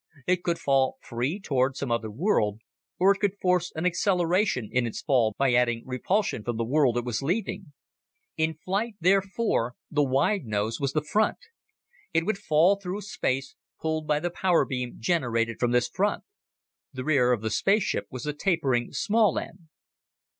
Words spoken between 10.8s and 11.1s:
the